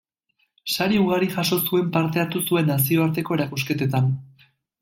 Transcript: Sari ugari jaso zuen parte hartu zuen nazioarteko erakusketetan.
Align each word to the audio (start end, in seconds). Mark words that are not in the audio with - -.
Sari 0.75 0.97
ugari 1.01 1.27
jaso 1.35 1.59
zuen 1.67 1.93
parte 1.97 2.21
hartu 2.23 2.43
zuen 2.47 2.69
nazioarteko 2.73 3.41
erakusketetan. 3.41 4.13